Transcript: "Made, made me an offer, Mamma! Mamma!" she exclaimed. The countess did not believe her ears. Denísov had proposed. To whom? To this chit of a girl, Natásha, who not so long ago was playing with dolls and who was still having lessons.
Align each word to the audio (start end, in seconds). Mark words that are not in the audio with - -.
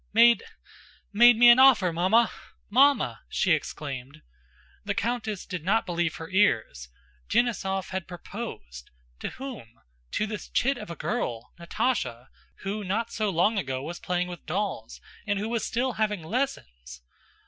"Made, 0.13 0.41
made 1.13 1.37
me 1.37 1.47
an 1.49 1.59
offer, 1.59 1.93
Mamma! 1.93 2.31
Mamma!" 2.71 3.21
she 3.29 3.51
exclaimed. 3.51 4.23
The 4.83 4.95
countess 4.95 5.45
did 5.45 5.63
not 5.63 5.85
believe 5.85 6.15
her 6.15 6.27
ears. 6.27 6.89
Denísov 7.29 7.89
had 7.89 8.07
proposed. 8.07 8.89
To 9.19 9.29
whom? 9.29 9.79
To 10.13 10.25
this 10.25 10.47
chit 10.49 10.79
of 10.79 10.89
a 10.89 10.95
girl, 10.95 11.53
Natásha, 11.59 12.29
who 12.63 12.83
not 12.83 13.11
so 13.11 13.29
long 13.29 13.59
ago 13.59 13.83
was 13.83 13.99
playing 13.99 14.27
with 14.27 14.47
dolls 14.47 15.01
and 15.27 15.37
who 15.37 15.49
was 15.49 15.63
still 15.63 15.91
having 15.93 16.23
lessons. 16.23 17.01